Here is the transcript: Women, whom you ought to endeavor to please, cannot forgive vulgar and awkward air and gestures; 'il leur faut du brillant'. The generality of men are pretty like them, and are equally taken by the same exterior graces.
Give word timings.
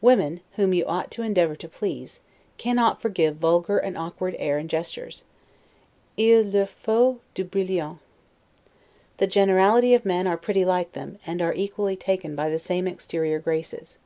Women, 0.00 0.40
whom 0.52 0.72
you 0.72 0.84
ought 0.86 1.10
to 1.10 1.22
endeavor 1.22 1.56
to 1.56 1.68
please, 1.68 2.20
cannot 2.58 3.02
forgive 3.02 3.38
vulgar 3.38 3.76
and 3.78 3.98
awkward 3.98 4.36
air 4.38 4.56
and 4.56 4.70
gestures; 4.70 5.24
'il 6.16 6.44
leur 6.44 6.66
faut 6.66 7.18
du 7.34 7.42
brillant'. 7.44 7.98
The 9.16 9.26
generality 9.26 9.92
of 9.92 10.04
men 10.06 10.28
are 10.28 10.36
pretty 10.36 10.64
like 10.64 10.92
them, 10.92 11.18
and 11.26 11.42
are 11.42 11.54
equally 11.54 11.96
taken 11.96 12.36
by 12.36 12.50
the 12.50 12.60
same 12.60 12.86
exterior 12.86 13.40
graces. 13.40 13.98